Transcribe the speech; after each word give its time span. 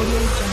Audio 0.00 0.18
Jungle. 0.18 0.49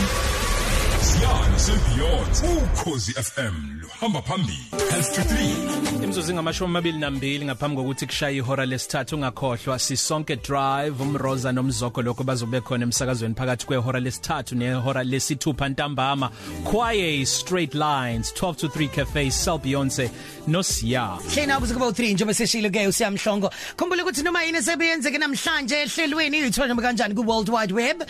Siyani 1.68 1.80
sebeyond 1.80 2.62
ukhozi 2.72 3.12
FM 3.12 3.80
luhamba 3.80 4.22
phambili 4.22 4.58
health 4.90 5.14
to 5.14 5.20
3 5.20 6.04
Imzuzu 6.04 6.34
ngamashumi 6.34 6.70
amabili 6.70 6.98
nambili 6.98 7.44
ngaphambi 7.44 7.76
kokuthi 7.76 8.06
kushaye 8.06 8.36
ihora 8.36 8.66
lesithathu 8.66 9.16
ungakhohlwa 9.16 9.78
sisonke 9.78 10.36
drive 10.36 11.02
umroza 11.02 11.52
nomzoko 11.52 12.02
lokho 12.02 12.24
bazobe 12.24 12.60
khona 12.60 12.82
emsakazweni 12.82 13.34
phakathi 13.34 13.66
kwehora 13.66 14.00
lesithathu 14.00 14.54
nehora 14.54 15.04
lesithupha 15.04 15.68
ntambama 15.68 16.30
Kwaye 16.64 17.26
straight 17.26 17.74
lines 17.74 18.32
12 18.32 18.54
to 18.54 18.66
3 18.66 18.88
cafe 18.88 19.30
Sel 19.30 19.58
Beyonce 19.58 20.10
no 20.46 20.62
Siya 20.62 21.18
Hlena 21.34 21.60
kuze 21.60 21.74
kuba 21.74 21.86
u3 21.86 22.12
njengoba 22.12 22.34
seshilo 22.34 22.70
ke 22.70 22.86
usiyamhlongo. 22.86 23.50
Khumbula 23.76 24.02
ukuthi 24.02 24.22
noma 24.22 24.42
yini 24.42 24.58
esebeyenzeke 24.58 25.18
namhlanje 25.18 25.82
ehlelweni 25.82 26.38
ithola 26.38 26.68
noma 26.68 26.82
kanjani 26.82 27.14
ku 27.14 27.22
World 27.22 27.48
Wide 27.50 27.74
Web. 27.74 28.02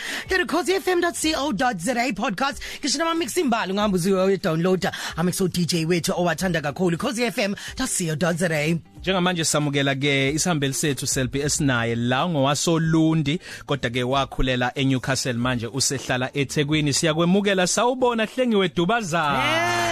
.cozfm.co.za 0.46 2.12
podcast 2.14 2.62
kisho 2.82 2.98
nama 2.98 3.14
mix 3.14 3.36
imbali 3.48 3.72
ngihamba 3.72 3.96
uziwe 3.96 4.36
downloader 4.36 4.92
amixo 5.16 5.48
DJ 5.48 5.84
wethu 5.86 6.12
owathanda 6.16 6.60
kakhulu 6.60 6.98
cozfm.co.za. 6.98 8.78
Njengamanje 9.00 9.44
samukela 9.44 9.94
ke 9.94 10.30
isihambeli 10.30 10.74
sethu 10.74 11.06
Selby 11.06 11.40
esinaye 11.40 11.94
la 11.94 12.28
ngowasolundi 12.28 13.40
kodwa 13.66 13.90
ke 13.90 14.02
wakhulela 14.02 14.72
eNewcastle 14.74 15.32
manje 15.32 15.66
usehlala 15.66 16.30
eThekwini. 16.36 16.92
Siyakwemukela 16.92 17.66
sawubona 17.66 18.26
hlengiwe 18.26 18.68
dubazana 18.68 19.88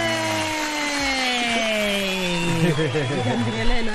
Ngiyambingelela 2.67 3.86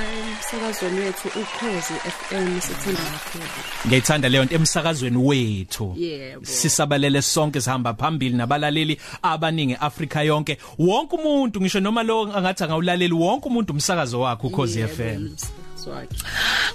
emsakazweni 0.63 0.99
wethu 0.99 1.27
ukhozi 1.27 1.93
FM 1.93 2.59
sithanda 2.61 3.01
kakhulu. 3.01 3.43
ngiyithanda 3.87 4.29
leyo 4.29 4.45
nto 4.45 4.55
emsakazweni 4.55 5.17
wethu 5.17 5.95
Yebo. 5.97 6.45
sisabalele 6.45 7.21
sonke 7.21 7.61
sihamba 7.61 7.93
phambili 7.93 8.35
nabalaleli 8.37 8.97
abaningi 9.21 9.75
Afrika 9.75 10.21
yonke 10.23 10.57
wonke 10.79 11.15
umuntu 11.15 11.61
ngisho 11.61 11.79
noma 11.79 12.03
lo 12.03 12.21
angathi 12.35 12.63
angawulaleli 12.63 13.13
wonke 13.13 13.47
umuntu 13.47 13.73
umsakazo 13.73 14.19
wakhe 14.19 14.47
ukhozi 14.47 14.79
Yebo, 14.79 14.93
FM 14.93 15.25
umsakazo 15.27 15.91
wakhe. 15.91 16.15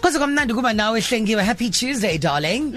Kwaze 0.01 0.19
kwamnandi 0.19 0.55
kuba 0.55 0.73
nawe 0.73 1.01
hlengiwe 1.01 1.43
happy 1.45 1.71
Tuesday 1.71 2.19
darling. 2.19 2.73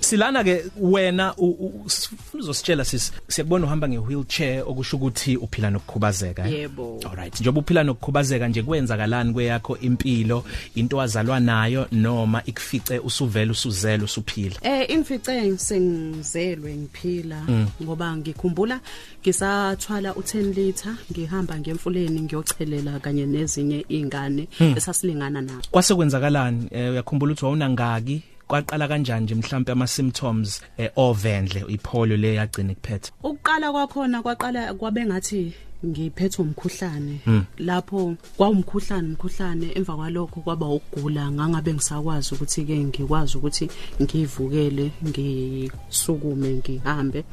silana 0.00 0.44
ke 0.44 0.64
wena 0.76 1.34
u- 1.36 1.46
u- 1.84 1.90
sifuna 1.90 2.18
uzositshela 2.42 2.84
sis 2.84 3.12
siyakubona 3.28 3.66
uhamba 3.66 3.88
ngewheelchair 3.88 4.62
okusho 4.66 4.96
ukuthi 4.96 5.36
uphila 5.36 5.70
nokukhubazeka 5.70 6.48
eh? 6.48 6.52
Yebo. 6.52 7.00
Alright 7.10 7.40
njengoba 7.40 7.60
uphila 7.60 7.84
nokukhubazeka 7.84 8.48
nje 8.48 8.62
kwenzakalani 8.62 9.32
kweyakho 9.32 9.76
impilo 9.76 10.44
into 10.74 10.96
wazalwa 10.96 11.40
nayo 11.40 11.86
noma 11.92 12.42
ikufice 12.46 12.98
usuvela 12.98 13.52
usuzela 13.52 14.04
usuphila? 14.04 14.56
Eh 14.62 14.90
imfice 14.90 15.56
sengizelwe 15.56 16.74
ngiphila. 16.74 17.42
Ngoba 17.82 18.16
ngikhumbula 18.16 18.80
ngisathwala 19.22 20.10
u10 20.10 20.54
liter 20.54 20.94
ngihamba 21.12 21.58
ngemfuleni 21.58 22.20
ngiyochelela 22.20 23.00
kanye 23.00 23.26
nezinye 23.26 23.84
izingane 23.88 24.48
esasilingana 24.76 25.40
nabo. 25.40 25.62
kwase 25.70 25.94
kwenzakalani? 25.94 26.68
Eh, 26.70 26.90
uyakhumbula 26.92 27.32
ukuthi 27.32 27.44
wawunangaki? 27.44 28.22
Kwaqala 28.48 28.88
kanjani 28.88 29.24
nje 29.24 29.34
mhlawumbe 29.34 29.72
ama 29.72 29.86
symptoms 29.86 30.62
eh, 30.78 30.90
ovendle 30.96 31.64
ipolio 31.68 32.16
le 32.16 32.34
yagcina 32.34 32.72
ikuphethe 32.72 33.12
Ukuqala 33.22 33.72
kwakhona 33.72 34.22
kwaqala 34.22 34.74
kwabe 34.74 35.06
ngathi 35.06 35.52
ngiphethwe 35.86 36.44
umkhuhlane. 36.44 37.20
Lapho 37.58 38.16
kwawumkhuhlane 38.36 39.08
umkhuhlane 39.08 39.66
emva 39.76 39.96
kwalokho 39.96 40.40
kwaba 40.40 40.66
ukugula. 40.66 41.30
Ngangabe 41.30 41.74
ngisakwazi 41.74 42.34
ukuthi 42.34 42.64
ke 42.64 42.76
ngikwazi 42.84 43.36
ukuthi 43.38 43.70
ngivukele 44.02 44.90
ngisukume 45.06 46.48
ngihambe. 46.58 47.24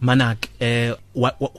Manak 0.00 0.48
eh 0.60 0.90
wa, 0.90 0.96
wa, 0.96 1.03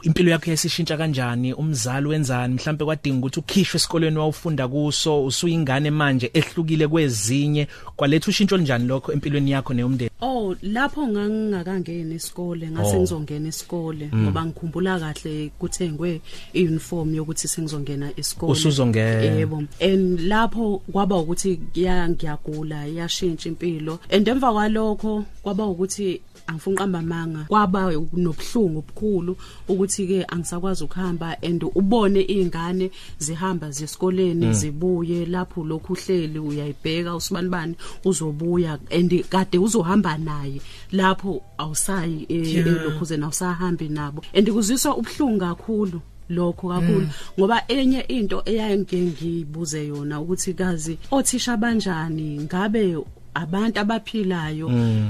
impilo 0.04 0.32
yakho 0.32 0.50
yasishintsha 0.52 0.98
kanjani? 0.98 1.54
Umzali 1.54 2.08
wenzani? 2.08 2.54
Mhlawumbe 2.56 2.86
kwadinga 2.86 3.18
ukuthi 3.20 3.40
ukhishwe 3.40 3.78
esikolweni 3.78 4.18
wawufunda 4.18 4.68
kuso 4.68 5.26
usuyingane 5.26 5.92
manje 5.92 6.32
ehlukile 6.34 6.88
kwezinye. 6.88 7.68
Kwaletha 7.96 8.30
ushintsho 8.30 8.58
njani 8.58 8.88
lokho 8.88 9.12
empilweni 9.14 9.52
yakho 9.52 9.74
neyomndeni? 9.74 10.12
Oh 10.22 10.56
lapho 10.62 11.08
ngangingakangena 11.08 12.16
isikole 12.16 12.70
ngase 12.72 12.96
Oh. 12.96 13.00
ngizongena 13.00 13.48
isikole 13.50 14.10
ngoba 14.16 14.46
ngikhumbula 14.46 15.00
kahle 15.00 15.52
kuthengwe 15.60 16.22
iuniform 16.54 17.16
yokuthi 17.16 17.48
sengizongena 17.48 18.12
isikole 18.18 18.52
Usuzongena. 18.52 19.22
yebo. 19.40 19.64
And 19.82 20.20
lapho 20.20 20.82
kwaba 20.92 21.18
ukuthi 21.18 21.60
ya 21.76 22.10
ngiyagula 22.10 22.86
yashintsha 22.86 23.50
impilo. 23.50 24.00
And 24.12 24.28
emva 24.28 24.52
kwalokho 24.54 25.26
kwaba 25.46 25.66
ukuthi 25.66 26.22
angifuni 26.48 26.78
qamba 26.78 27.02
manga 27.02 27.46
kwaba 27.48 27.94
nobhlungu 28.14 28.80
obukhulu 28.80 29.38
ukuthi 29.70 30.08
ke 30.08 30.26
angisakwazi 30.34 30.84
ukuhamba 30.84 31.38
and 31.42 31.64
ubone 31.64 32.22
izingane 32.22 32.92
zihamba 33.18 33.72
zesikoleni 33.72 34.54
zibuye 34.54 35.26
lapho 35.26 35.64
lokhu 35.64 35.94
uhleli 35.94 36.40
uyayibheka 36.40 37.16
usibanibani 37.16 37.76
uzobuya 38.06 38.80
and 38.90 39.24
kade 39.30 39.58
uzohamba 39.58 40.18
naye 40.18 40.62
lapho 40.92 41.42
awusayi 41.58 42.26
Yeah. 42.30 42.66
lokhuze 42.66 43.18
nawusahambi 43.18 43.90
nabo. 43.90 44.24
And 44.34 44.50
kuziswa 44.50 44.98
ubhlungu 44.98 45.40
kakhulu 45.40 46.02
lokho 46.30 46.70
kakhulu. 46.70 47.08
Ngoba 47.40 47.64
enye 47.68 48.00
into 48.00 48.42
eyayenge 48.46 49.02
ngibuze 49.02 49.88
yona 49.88 50.22
ukuthi 50.22 50.54
kazi 50.54 50.98
othisha 51.12 51.58
banjani? 51.58 52.40
Ngabe 52.42 52.98
abantu 53.36 53.80
abaphilayo 53.80 54.70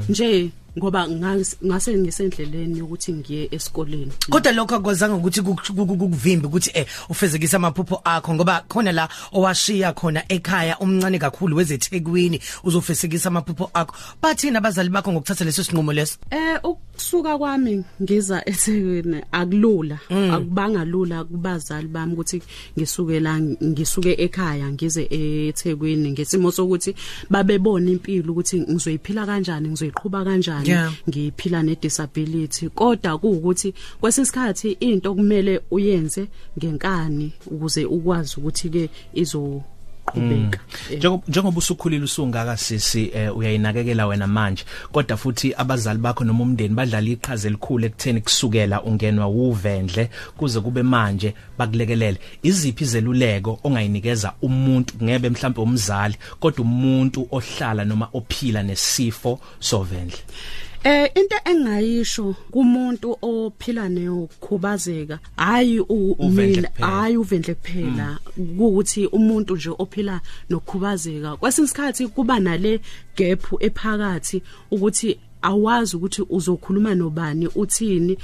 nje 0.10 0.52
ngoba 0.78 1.08
ngas- 1.08 1.56
ngase 1.66 1.98
ngisendleleni 1.98 2.82
ukuthi 2.82 3.14
ngiye 3.14 3.48
esikoleni. 3.52 4.12
Kodwa 4.30 4.52
lokho 4.52 4.76
akwazanga 4.76 5.16
ukuthi 5.16 5.42
kuk- 5.42 5.72
kuk- 5.72 5.88
kukuvimbe 5.88 6.48
ukuthi 6.48 6.72
eh 6.74 6.86
ufezekisa 7.10 7.58
amaphupho 7.58 8.02
akho 8.04 8.34
ngoba 8.34 8.64
khona 8.68 8.92
la 8.92 9.08
owashiya 9.32 9.94
khona 9.94 10.24
ekhaya 10.28 10.78
umncane 10.80 11.20
kakhulu 11.20 11.56
wezethekwini 11.56 12.40
uzofezekisa 12.64 13.30
amaphupho 13.30 13.70
akho. 13.74 13.96
Bathina 14.22 14.60
abazali 14.60 14.90
bakho 14.90 15.12
ngokuthatha 15.12 15.46
leso 15.46 15.64
sinqumo 15.64 15.94
leso? 15.94 16.18
Eh 16.32 16.60
ukusuka 16.96 17.38
kwami 17.38 17.84
ngiza 18.02 18.50
eThekwini 18.50 19.22
akulula 19.32 20.00
akubanga 20.32 20.86
lula 20.86 21.24
kubazali 21.24 21.88
bami 21.88 22.14
ukuthi 22.14 22.42
ngisuke 22.78 23.20
la 23.20 23.40
ngisuke 23.40 24.16
ekhaya 24.18 24.72
ngize 24.72 25.04
eThekwini 25.12 26.12
ngesimo 26.12 26.52
sokuthi 26.52 26.96
babebona 27.30 27.92
impilo 27.92 28.32
ukuthi 28.32 28.62
ngizoyiphila 28.62 29.26
kanjani 29.26 29.70
ngizoyiqhubha 29.70 30.24
kanjani 30.24 30.72
ngiphila 31.10 31.64
ne 31.64 31.76
disability 31.76 32.70
kodwa 32.70 33.18
kuukuthi 33.18 33.74
kwesisikhathi 34.00 34.72
into 34.80 35.16
kumele 35.16 35.62
uyenze 35.72 36.28
ngenkani 36.58 37.34
ukuze 37.52 37.86
ukwazi 37.86 38.36
ukuthi 38.38 38.70
ke 38.70 38.90
izo 39.14 39.62
qhubeka 40.06 40.60
Eh. 40.92 40.98
Njengoba 40.98 41.24
njengoba 41.28 41.58
usukhulile 41.58 42.04
usungaka 42.04 42.58
sisi 42.58 43.12
eh, 43.14 43.38
uyayinakekela 43.38 44.08
wena 44.08 44.28
manje. 44.28 44.66
Kodwa 44.92 45.18
futhi 45.18 45.54
abazali 45.58 46.00
bakho 46.00 46.24
noma 46.24 46.44
umndeni 46.44 46.76
badlala 46.76 47.10
iqhaza 47.10 47.48
elikhulu 47.48 47.86
ekutheni 47.86 48.22
kusukela 48.22 48.84
ungenwa 48.84 49.28
uvendle 49.28 50.10
kuze 50.38 50.60
kube 50.62 50.84
manje 50.84 51.34
bakulekelele. 51.58 52.18
Iziphi 52.44 52.84
izeluleko 52.84 53.60
ongayinikeza 53.64 54.34
umuntu 54.42 54.94
ngebe 55.04 55.30
mhlawumbe 55.30 55.62
umzali 55.62 56.16
kodwa 56.40 56.62
umuntu 56.66 57.28
ohlala 57.32 57.86
noma 57.86 58.10
ophila 58.14 58.64
nesifo 58.64 59.40
sovendle? 59.60 60.20
Eh 60.86 61.10
into 61.16 61.36
engayisho 61.46 62.36
kumuntu 62.52 63.18
ophila 63.22 63.90
neyokukhubazeka 63.90 65.20
hayi 65.36 65.82
mina 66.20 66.70
hayi 66.80 67.18
uvendle 67.18 67.56
kuphela. 67.56 68.20
Ukuthi 68.38 69.06
umuntu 69.08 69.56
nje 69.56 69.70
ophila 69.80 70.22
nokukhubazeka 70.50 71.38
kwesinye 71.38 71.66
isikhathi 71.66 72.08
kuba 72.08 72.40
nale 72.40 72.82
gap 73.18 73.44
ephakathi 73.60 74.44
ukuthi 74.72 75.20
awazi 75.42 75.96
ukuthi 75.98 76.22
uzokhuluma 76.30 76.96
nobani 76.96 77.48
uthini. 77.48 78.18